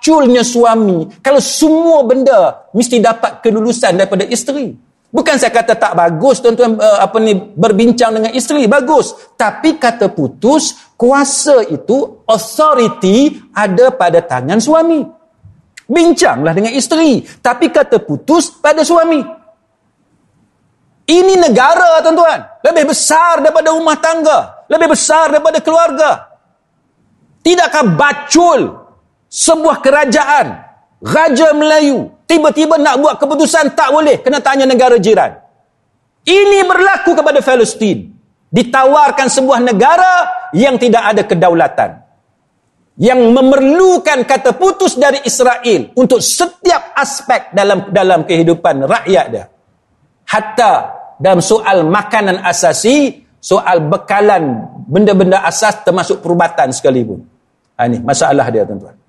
[0.00, 1.20] baculnya suami.
[1.20, 4.72] Kalau semua benda mesti dapat kelulusan daripada isteri.
[5.12, 10.06] Bukan saya kata tak bagus tuan-tuan uh, apa ni berbincang dengan isteri bagus tapi kata
[10.14, 15.02] putus kuasa itu authority ada pada tangan suami
[15.90, 19.18] bincanglah dengan isteri tapi kata putus pada suami
[21.10, 26.38] ini negara tuan-tuan lebih besar daripada rumah tangga lebih besar daripada keluarga
[27.42, 28.79] tidakkah bacul
[29.30, 30.68] sebuah kerajaan.
[31.00, 35.32] Raja Melayu tiba-tiba nak buat keputusan tak boleh kena tanya negara jiran.
[36.28, 38.12] Ini berlaku kepada Palestin
[38.52, 40.12] ditawarkan sebuah negara
[40.52, 41.90] yang tidak ada kedaulatan.
[43.00, 49.48] Yang memerlukan kata putus dari Israel untuk setiap aspek dalam dalam kehidupan rakyat dia.
[50.28, 50.72] Hatta
[51.16, 57.24] dalam soal makanan asasi soal bekalan benda-benda asas termasuk perubatan sekalipun.
[57.80, 58.99] Ha, ini masalah dia tuan-tuan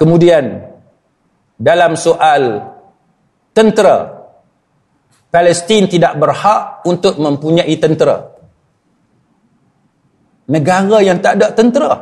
[0.00, 0.64] Kemudian
[1.60, 2.72] dalam soal
[3.52, 4.20] tentera
[5.30, 8.32] Palestin tidak berhak untuk mempunyai tentera.
[10.50, 11.94] Negara yang tak ada tentera.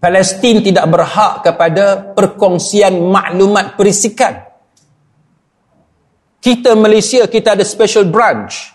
[0.00, 4.48] Palestin tidak berhak kepada perkongsian maklumat perisikan.
[6.40, 8.72] Kita Malaysia, kita ada special branch.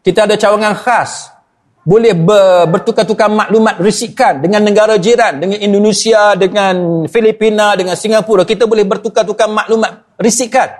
[0.00, 1.33] Kita ada cawangan khas
[1.84, 8.48] boleh ber, bertukar-tukar maklumat risikan dengan negara jiran, dengan Indonesia, dengan Filipina, dengan Singapura.
[8.48, 10.72] Kita boleh bertukar-tukar maklumat risikan.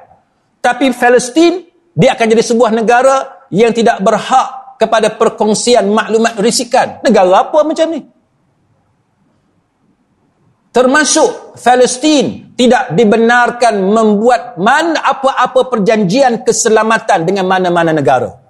[0.65, 1.61] Tapi Palestin,
[1.93, 7.05] dia akan jadi sebuah negara yang tidak berhak kepada perkongsian maklumat risikan.
[7.05, 8.01] Negara apa macam ni?
[10.75, 18.44] Termasuk Palestin tidak dibenarkan membuat mana apa-apa perjanjian keselamatan dengan mana-mana negara.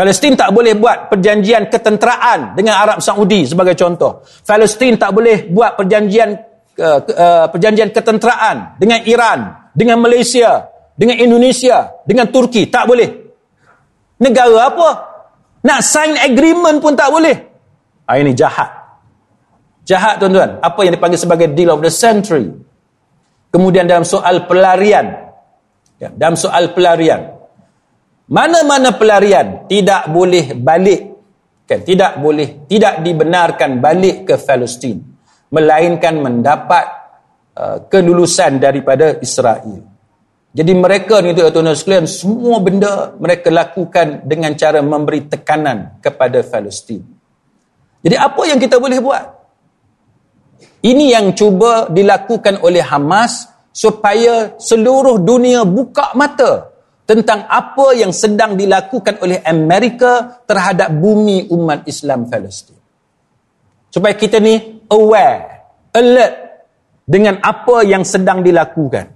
[0.00, 4.24] Palestin tak boleh buat perjanjian ketenteraan dengan Arab Saudi sebagai contoh.
[4.48, 6.40] Palestin tak boleh buat perjanjian
[6.80, 12.72] uh, uh, perjanjian ketenteraan dengan Iran, dengan Malaysia, dengan Indonesia, dengan Turki.
[12.72, 13.12] Tak boleh.
[14.24, 14.88] Negara apa?
[15.68, 17.36] Nak sign agreement pun tak boleh.
[18.08, 18.72] Ha, ini jahat.
[19.84, 20.64] Jahat tuan-tuan.
[20.64, 22.48] Apa yang dipanggil sebagai deal of the century.
[23.52, 25.28] Kemudian dalam soal pelarian.
[26.00, 27.39] Ya, dalam soal pelarian.
[28.30, 31.10] Mana-mana pelarian tidak boleh balik
[31.66, 35.02] kan tidak boleh tidak dibenarkan balik ke Palestin
[35.50, 36.86] melainkan mendapat
[37.58, 39.82] uh, kelulusan daripada Israel.
[40.50, 47.02] Jadi mereka ni tuan-tuan sekalian semua benda mereka lakukan dengan cara memberi tekanan kepada Palestin.
[48.02, 49.26] Jadi apa yang kita boleh buat?
[50.86, 56.69] Ini yang cuba dilakukan oleh Hamas supaya seluruh dunia buka mata
[57.10, 62.78] tentang apa yang sedang dilakukan oleh Amerika terhadap bumi umat Islam Palestin.
[63.90, 66.34] Supaya kita ni aware, alert
[67.02, 69.10] dengan apa yang sedang dilakukan.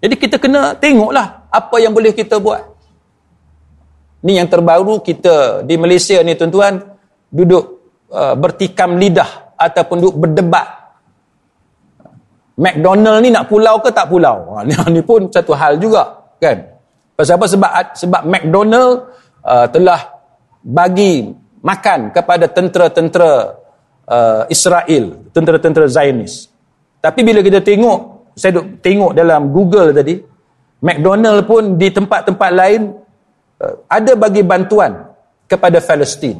[0.00, 2.64] Jadi kita kena tengoklah apa yang boleh kita buat.
[4.24, 6.80] Ni yang terbaru kita di Malaysia ni tuan-tuan
[7.28, 7.64] duduk
[8.08, 10.96] uh, bertikam lidah ataupun duduk berdebat.
[12.56, 14.56] McDonald ni nak pulau ke tak pulau?
[14.56, 16.77] Ha, ni pun satu hal juga kan.
[17.18, 17.50] Apa?
[17.50, 19.10] Sebab, sebab McDonald
[19.42, 20.22] uh, telah
[20.62, 21.26] bagi
[21.58, 23.58] makan kepada tentera-tentera
[24.06, 26.46] uh, Israel, tentera-tentera Zionis.
[27.02, 30.14] Tapi bila kita tengok, saya duk tengok dalam Google tadi,
[30.78, 32.94] McDonald pun di tempat-tempat lain
[33.66, 35.10] uh, ada bagi bantuan
[35.50, 36.38] kepada Palestin.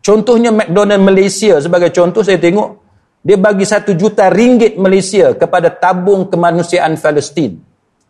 [0.00, 2.80] Contohnya McDonald Malaysia sebagai contoh saya tengok
[3.20, 7.65] dia bagi satu juta ringgit Malaysia kepada tabung kemanusiaan Palestin.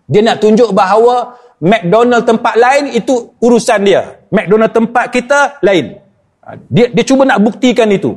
[0.06, 4.22] Dia nak tunjuk bahawa McDonald tempat lain itu urusan dia.
[4.30, 5.98] McDonald tempat kita lain.
[6.46, 8.14] Ha, dia dia cuba nak buktikan itu.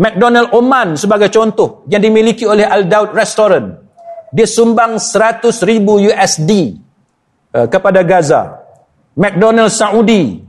[0.00, 3.76] McDonald Oman sebagai contoh yang dimiliki oleh Al Daud Restaurant.
[4.32, 6.80] Dia sumbang 100 ribu USD
[7.52, 8.64] uh, kepada Gaza.
[9.18, 10.40] McDonald Saudi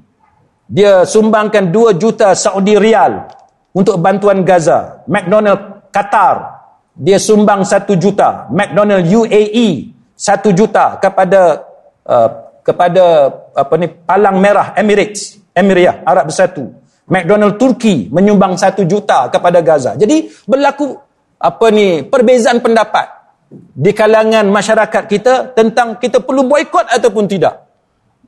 [0.72, 3.28] dia sumbangkan 2 juta Saudi Rial
[3.76, 5.04] untuk bantuan Gaza.
[5.10, 6.64] McDonald Qatar
[6.96, 8.48] dia sumbang 1 juta.
[8.54, 9.91] McDonald UAE
[10.22, 11.66] 1 juta kepada
[12.02, 16.66] Uh, kepada apa ni palang merah Emirates Emiria Arab Bersatu
[17.12, 20.00] McDonald Turki menyumbang satu juta kepada Gaza.
[20.00, 20.96] Jadi berlaku
[21.38, 23.06] apa ni perbezaan pendapat
[23.54, 27.68] di kalangan masyarakat kita tentang kita perlu boikot ataupun tidak.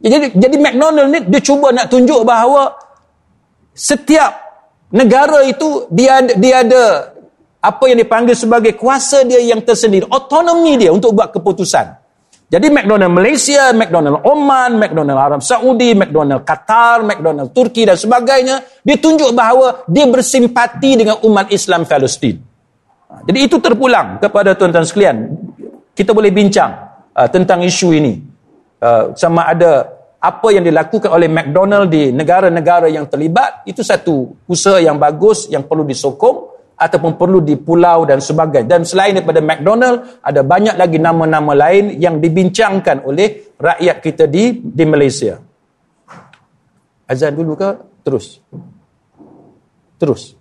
[0.03, 2.75] Jadi jadi McDonald ni dia cuba nak tunjuk bahawa
[3.71, 4.36] setiap
[4.91, 7.12] negara itu dia dia ada
[7.63, 12.04] apa yang dipanggil sebagai kuasa dia yang tersendiri otonomi dia untuk buat keputusan
[12.54, 19.33] jadi McDonald Malaysia, McDonald Oman, McDonald Arab Saudi, McDonald Qatar, McDonald Turki dan sebagainya ditunjuk
[19.33, 22.37] bahawa dia bersimpati dengan umat Islam Palestin.
[23.10, 25.33] Ha, jadi itu terpulang kepada tuan-tuan sekalian.
[25.98, 26.77] Kita boleh bincang
[27.17, 28.21] uh, tentang isu ini.
[28.77, 29.90] Uh, sama ada
[30.21, 35.65] apa yang dilakukan oleh McDonald di negara-negara yang terlibat itu satu usaha yang bagus yang
[35.65, 36.52] perlu disokong
[36.84, 38.67] ataupun perlu di pulau dan sebagainya.
[38.67, 44.60] Dan selain daripada McDonald, ada banyak lagi nama-nama lain yang dibincangkan oleh rakyat kita di
[44.60, 45.40] di Malaysia.
[47.08, 47.69] Azan dulu ke?
[48.04, 48.44] Terus.
[49.96, 50.36] Terus.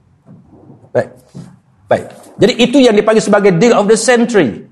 [0.91, 1.11] Baik.
[1.87, 2.05] Baik.
[2.37, 4.67] Jadi itu yang dipanggil sebagai deal of the century.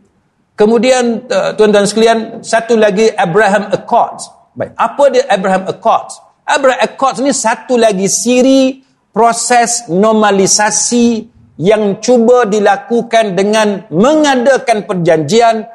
[0.58, 4.28] Kemudian uh, tuan-tuan sekalian, satu lagi Abraham Accords.
[4.52, 4.74] Baik.
[4.74, 6.18] Apa dia Abraham Accords?
[6.44, 8.82] Abraham Accords ni satu lagi siri
[9.14, 15.68] proses normalisasi yang cuba dilakukan dengan mengadakan perjanjian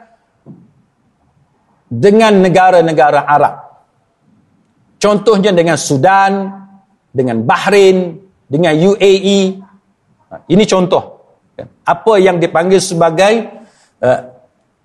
[1.86, 3.56] dengan negara-negara Arab.
[4.98, 6.50] Contohnya dengan Sudan,
[7.14, 8.18] dengan Bahrain,
[8.50, 9.62] dengan UAE.
[10.50, 11.04] Ini contoh.
[11.86, 13.46] Apa yang dipanggil sebagai
[14.02, 14.20] uh,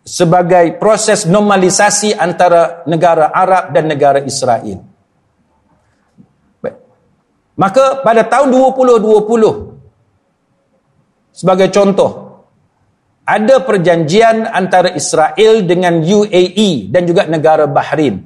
[0.05, 4.85] sebagai proses normalisasi antara negara Arab dan negara Israel.
[7.57, 9.70] Maka pada tahun 2020
[11.31, 12.31] sebagai contoh
[13.31, 18.19] ada perjanjian antara Israel dengan UAE dan juga negara Bahrain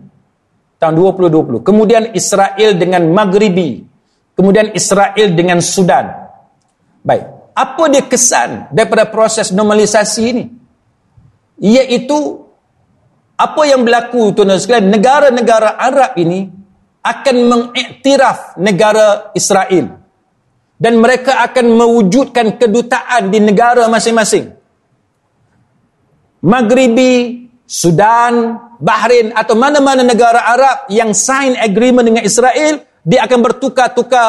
[0.80, 1.60] tahun 2020.
[1.60, 3.84] Kemudian Israel dengan Maghribi.
[4.32, 6.08] Kemudian Israel dengan Sudan.
[7.04, 7.52] Baik.
[7.54, 10.44] Apa dia kesan daripada proses normalisasi ini?
[11.60, 12.18] Iaitu
[13.38, 16.50] apa yang berlaku tuan-tuan sekalian, negara-negara Arab ini
[17.04, 20.03] akan mengiktiraf negara Israel
[20.84, 24.52] dan mereka akan mewujudkan kedutaan di negara masing-masing.
[26.44, 34.28] Maghribi, Sudan, Bahrain atau mana-mana negara Arab yang sign agreement dengan Israel, dia akan bertukar-tukar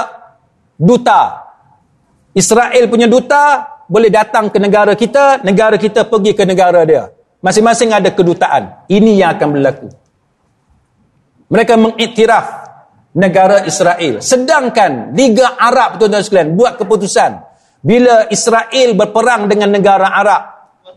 [0.79, 1.43] duta.
[2.31, 7.11] Israel punya duta boleh datang ke negara kita, negara kita pergi ke negara dia.
[7.43, 8.87] Masing-masing ada kedutaan.
[8.87, 9.87] Ini yang akan berlaku.
[11.51, 12.64] Mereka mengiktiraf
[13.15, 14.19] negara Israel.
[14.19, 17.31] Sedangkan Liga Arab tuan-tuan sekalian buat keputusan
[17.79, 20.43] bila Israel berperang dengan negara Arab,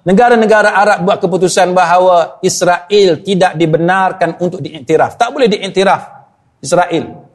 [0.08, 5.20] negara-negara Arab buat keputusan bahawa Israel tidak dibenarkan untuk diiktiraf.
[5.20, 6.02] Tak boleh diiktiraf
[6.64, 7.28] Israel.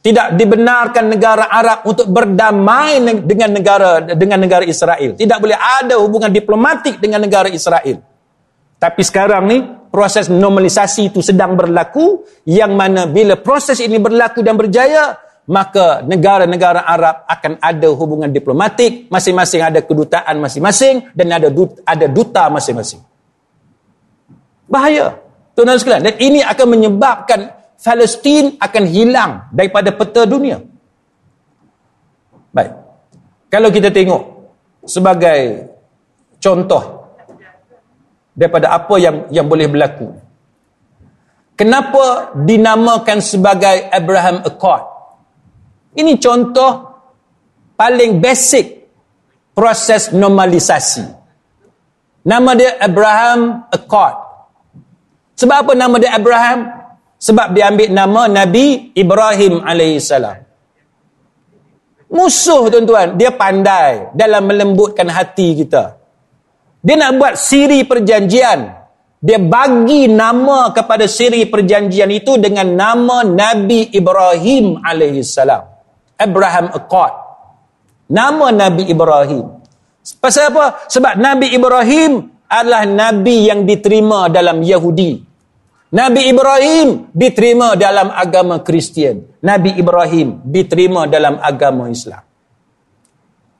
[0.00, 5.12] Tidak dibenarkan negara Arab untuk berdamai dengan negara dengan negara Israel.
[5.12, 8.00] Tidak boleh ada hubungan diplomatik dengan negara Israel.
[8.80, 9.60] Tapi sekarang ni
[9.92, 15.20] proses normalisasi itu sedang berlaku yang mana bila proses ini berlaku dan berjaya
[15.50, 22.06] maka negara-negara Arab akan ada hubungan diplomatik, masing-masing ada kedutaan masing-masing dan ada duta, ada
[22.08, 23.02] duta masing-masing.
[24.70, 25.18] Bahaya.
[25.58, 27.40] Tuan-tuan sekalian, dan ini akan menyebabkan
[27.82, 30.62] Palestin akan hilang daripada peta dunia.
[32.54, 32.72] Baik.
[33.50, 34.22] Kalau kita tengok
[34.86, 35.68] sebagai
[36.38, 36.99] contoh
[38.32, 40.16] daripada apa yang yang boleh berlaku.
[41.60, 44.84] Kenapa dinamakan sebagai Abraham Accord?
[45.92, 46.88] Ini contoh
[47.76, 48.80] paling basic
[49.52, 51.04] proses normalisasi.
[52.24, 54.16] Nama dia Abraham Accord.
[55.36, 56.64] Sebab apa nama dia Abraham?
[57.20, 60.40] Sebab dia ambil nama Nabi Ibrahim alaihissalam.
[62.08, 65.99] Musuh tuan-tuan, dia pandai dalam melembutkan hati kita.
[66.80, 68.80] Dia nak buat siri perjanjian.
[69.20, 75.62] Dia bagi nama kepada siri perjanjian itu dengan nama Nabi Ibrahim alaihissalam.
[76.16, 77.14] Abraham Accord.
[78.08, 79.60] Nama Nabi Ibrahim.
[80.18, 80.88] Pasal apa?
[80.88, 85.20] Sebab Nabi Ibrahim adalah Nabi yang diterima dalam Yahudi.
[85.90, 89.20] Nabi Ibrahim diterima dalam agama Kristian.
[89.44, 92.24] Nabi Ibrahim diterima dalam agama Islam.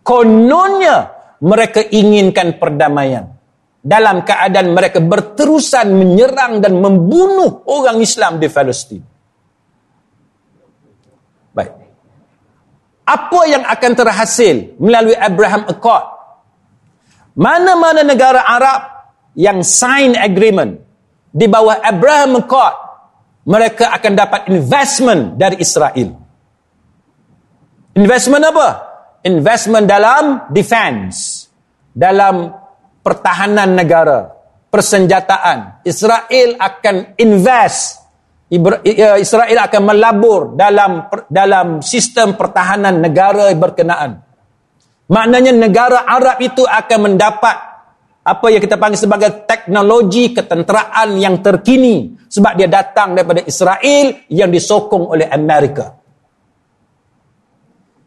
[0.01, 3.37] Kononnya mereka inginkan perdamaian.
[3.81, 9.01] Dalam keadaan mereka berterusan menyerang dan membunuh orang Islam di Palestin.
[13.11, 16.07] apa yang akan terhasil melalui Abraham Accord?
[17.35, 18.81] Mana-mana negara Arab
[19.35, 20.79] yang sign agreement
[21.31, 22.75] di bawah Abraham Accord,
[23.47, 26.15] mereka akan dapat investment dari Israel.
[27.99, 28.69] Investment apa?
[29.21, 31.49] Investment dalam defense,
[31.93, 32.49] dalam
[33.05, 34.33] pertahanan negara,
[34.73, 35.85] persenjataan.
[35.85, 38.01] Israel akan invest
[39.23, 44.27] Israel akan melabur dalam dalam sistem pertahanan negara berkenaan.
[45.07, 47.57] Maknanya negara Arab itu akan mendapat
[48.21, 54.51] apa yang kita panggil sebagai teknologi ketenteraan yang terkini sebab dia datang daripada Israel yang
[54.51, 56.00] disokong oleh Amerika.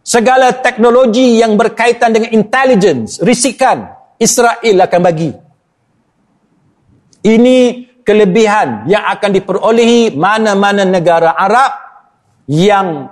[0.03, 3.87] Segala teknologi yang berkaitan dengan intelligence, risikan,
[4.19, 5.31] Israel akan bagi.
[7.23, 7.59] Ini
[8.03, 11.71] kelebihan yang akan diperolehi mana-mana negara Arab
[12.51, 13.07] yang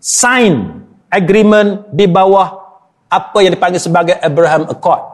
[0.00, 0.80] sign
[1.12, 2.64] agreement di bawah
[3.12, 5.04] apa yang dipanggil sebagai Abraham Accord.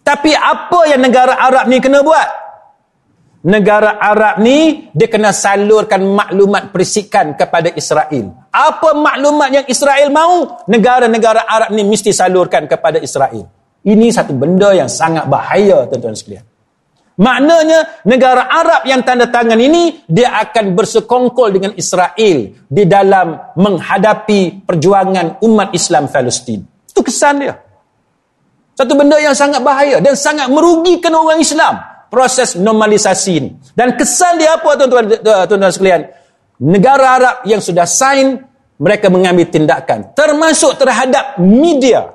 [0.00, 2.28] Tapi apa yang negara Arab ni kena buat?
[3.44, 8.48] Negara Arab ni dia kena salurkan maklumat perisikan kepada Israel.
[8.52, 10.68] Apa maklumat yang Israel mahu?
[10.68, 13.48] Negara-negara Arab ni mesti salurkan kepada Israel.
[13.80, 16.44] Ini satu benda yang sangat bahaya tuan-tuan sekalian.
[17.20, 24.64] Maknanya negara Arab yang tanda tangan ini dia akan bersekongkol dengan Israel di dalam menghadapi
[24.64, 26.64] perjuangan umat Islam Palestin.
[26.64, 27.60] Itu kesan dia.
[28.72, 33.50] Satu benda yang sangat bahaya dan sangat merugikan orang Islam proses normalisasi ini.
[33.72, 36.02] Dan kesan dia apa tuan-tuan tuan-tuan sekalian?
[36.60, 38.36] Negara Arab yang sudah sign
[38.76, 42.12] mereka mengambil tindakan termasuk terhadap media.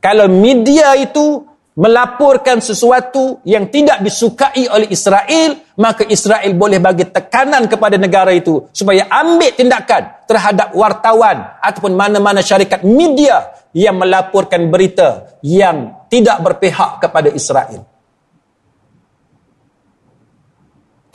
[0.00, 7.66] Kalau media itu melaporkan sesuatu yang tidak disukai oleh Israel, maka Israel boleh bagi tekanan
[7.66, 15.34] kepada negara itu supaya ambil tindakan terhadap wartawan ataupun mana-mana syarikat media yang melaporkan berita
[15.42, 17.93] yang tidak berpihak kepada Israel.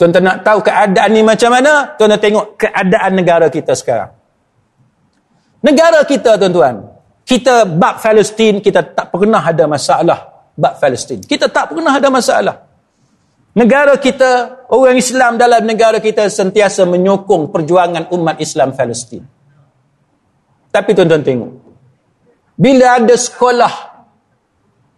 [0.00, 1.92] Tuan-tuan nak tahu keadaan ni macam mana?
[2.00, 4.16] Tuan-tuan tengok keadaan negara kita sekarang.
[5.60, 6.88] Negara kita tuan-tuan,
[7.28, 11.20] kita bab Palestin kita tak pernah ada masalah bab Palestin.
[11.20, 12.64] Kita tak pernah ada masalah.
[13.52, 19.20] Negara kita, orang Islam dalam negara kita sentiasa menyokong perjuangan umat Islam Palestin.
[20.72, 21.52] Tapi tuan-tuan tengok.
[22.56, 23.89] Bila ada sekolah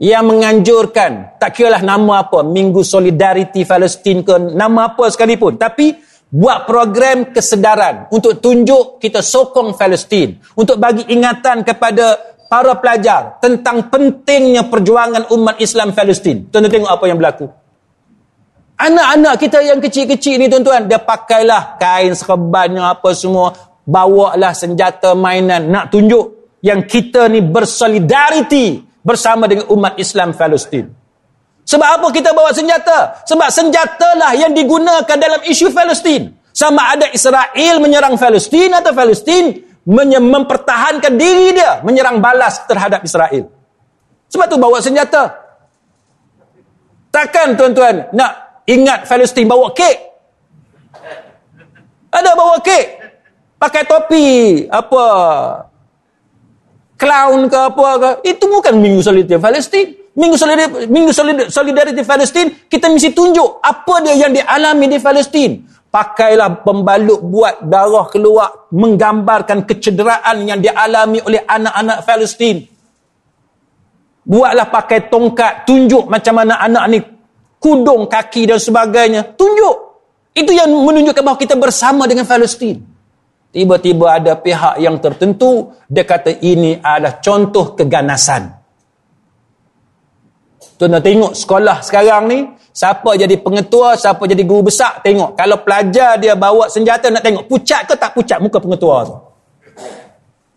[0.03, 5.55] yang menganjurkan, tak kira lah nama apa, Minggu Solidarity Palestin ke nama apa sekalipun.
[5.55, 5.95] Tapi
[6.27, 10.43] buat program kesedaran untuk tunjuk kita sokong Palestin.
[10.59, 12.19] Untuk bagi ingatan kepada
[12.51, 16.51] para pelajar tentang pentingnya perjuangan umat Islam Palestin.
[16.51, 17.47] Tuan-tuan tengok apa yang berlaku.
[18.83, 23.55] Anak-anak kita yang kecil-kecil ni tuan-tuan, dia pakailah kain serbannya apa semua,
[23.87, 30.89] bawalah senjata mainan nak tunjuk yang kita ni bersolidariti bersama dengan umat Islam Palestin.
[31.63, 33.23] Sebab apa kita bawa senjata?
[33.23, 36.35] Sebab senjata lah yang digunakan dalam isu Palestin.
[36.51, 43.51] Sama ada Israel menyerang Palestin atau Palestin mempertahankan diri dia menyerang balas terhadap Israel.
[44.31, 45.33] Sebab tu bawa senjata.
[47.13, 49.97] Takkan tuan-tuan nak ingat Palestin bawa kek?
[52.13, 52.87] Ada bawa kek.
[53.61, 54.27] Pakai topi
[54.67, 55.07] apa?
[57.03, 58.11] Clown ke apa ke?
[58.31, 59.87] Itu bukan Minggu Solidariti Palestin.
[60.15, 61.11] Minggu Solidariti, Minggu
[61.51, 68.09] Solidariti Palestin kita mesti tunjuk apa dia yang dialami di Palestin pakailah pembalut buat darah
[68.09, 72.65] keluar menggambarkan kecederaan yang dialami oleh anak-anak Palestin.
[74.25, 76.99] Buatlah pakai tongkat, tunjuk macam mana anak ni
[77.61, 79.37] kudung kaki dan sebagainya.
[79.37, 79.77] Tunjuk.
[80.33, 82.81] Itu yang menunjukkan bahawa kita bersama dengan Palestin.
[83.53, 88.49] Tiba-tiba ada pihak yang tertentu, dia kata ini adalah contoh keganasan.
[90.81, 92.39] Tuan-tuan tengok sekolah sekarang ni,
[92.73, 95.37] Siapa jadi pengetua, siapa jadi guru besar, tengok.
[95.37, 99.15] Kalau pelajar dia bawa senjata, nak tengok pucat ke tak pucat muka pengetua tu.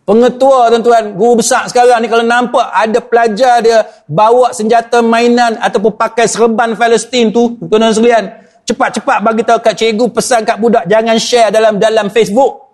[0.08, 5.92] Pengetua tuan-tuan, guru besar sekarang ni kalau nampak ada pelajar dia bawa senjata mainan ataupun
[6.00, 8.26] pakai serban Palestin tu, tuan-tuan sekalian,
[8.64, 12.65] cepat-cepat bagi tahu kat cikgu, pesan kat budak, jangan share dalam dalam Facebook.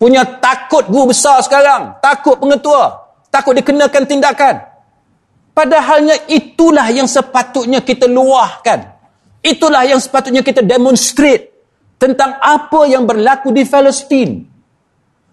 [0.00, 4.56] Punya takut guru besar sekarang, takut pengetua, takut dikenakan tindakan.
[5.52, 8.96] Padahalnya itulah yang sepatutnya kita luahkan.
[9.44, 11.52] Itulah yang sepatutnya kita demonstrate
[12.00, 14.48] tentang apa yang berlaku di Palestin.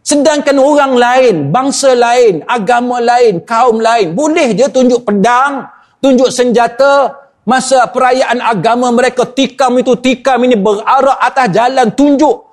[0.04, 5.68] Sedangkan orang lain, bangsa lain, agama lain, kaum lain, boleh dia tunjuk pedang,
[6.00, 7.12] tunjuk senjata,
[7.44, 12.47] masa perayaan agama mereka tikam itu tikam ini berarak atas jalan tunjuk.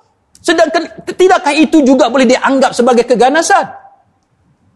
[0.44, 3.64] Sedangkan tidakkah itu juga boleh dianggap sebagai keganasan?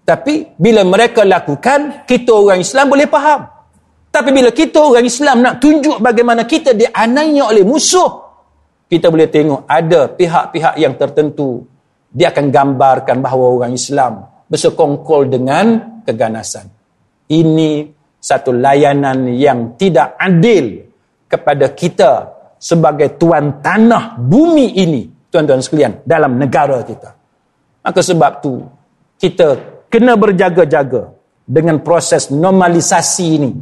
[0.09, 3.45] Tapi bila mereka lakukan, kita orang Islam boleh faham.
[4.09, 8.09] Tapi bila kita orang Islam nak tunjuk bagaimana kita dianiaya oleh musuh,
[8.89, 11.61] kita boleh tengok ada pihak-pihak yang tertentu
[12.09, 16.65] dia akan gambarkan bahawa orang Islam bersekongkol dengan keganasan.
[17.29, 17.85] Ini
[18.17, 20.89] satu layanan yang tidak adil
[21.29, 22.11] kepada kita
[22.57, 27.15] sebagai tuan tanah bumi ini, tuan-tuan sekalian, dalam negara kita.
[27.85, 28.61] Maka sebab tu
[29.17, 31.13] kita kena berjaga-jaga
[31.49, 33.53] dengan proses normalisasi ini.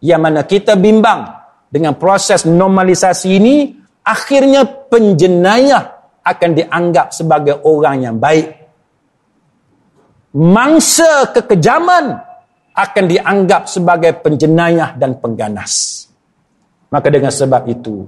[0.00, 1.28] Yang mana kita bimbang
[1.68, 3.54] dengan proses normalisasi ini
[4.04, 5.84] akhirnya penjenayah
[6.24, 8.48] akan dianggap sebagai orang yang baik.
[10.36, 12.16] Mangsa kekejaman
[12.76, 16.06] akan dianggap sebagai penjenayah dan pengganas.
[16.90, 18.06] Maka dengan sebab itu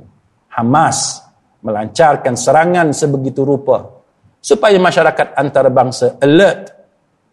[0.52, 1.22] Hamas
[1.62, 4.02] melancarkan serangan sebegitu rupa
[4.42, 6.74] supaya masyarakat antarabangsa alert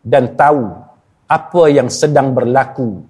[0.05, 0.69] dan tahu
[1.25, 3.01] apa yang sedang berlaku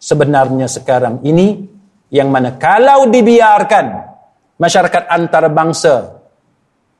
[0.00, 1.68] sebenarnya sekarang ini
[2.08, 3.86] yang mana kalau dibiarkan
[4.56, 6.20] masyarakat antarabangsa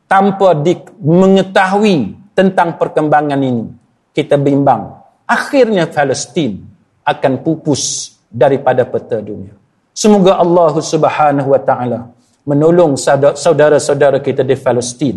[0.08, 3.64] tanpa di, mengetahui tentang perkembangan ini
[4.12, 4.92] kita bimbang
[5.24, 6.60] akhirnya Palestin
[7.02, 9.52] akan pupus daripada peta dunia.
[9.92, 12.00] Semoga Allah Subhanahu wa taala
[12.48, 15.16] menolong saudara-saudara kita di Palestin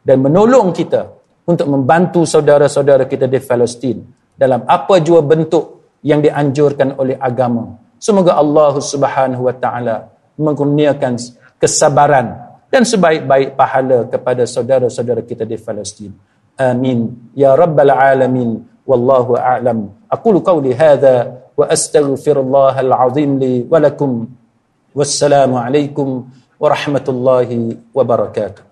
[0.00, 1.08] dan menolong kita
[1.44, 4.00] untuk membantu saudara-saudara kita di Palestin
[4.32, 11.22] dalam apa jua bentuk yang dianjurkan oleh agama Semoga Allah Subhanahu wa taala mengkurniakan
[11.62, 12.34] kesabaran
[12.66, 16.10] dan sebaik-baik pahala kepada saudara-saudara kita di Palestin.
[16.58, 17.30] Amin.
[17.38, 18.66] Ya rabbal alamin.
[18.82, 19.94] Wallahu a'lam.
[20.10, 24.26] Aqulu qawli hadha wa astaghfirullahal azim li wa lakum.
[24.98, 26.26] Wassalamu alaikum
[26.62, 28.71] ورحمة الله وبركاته.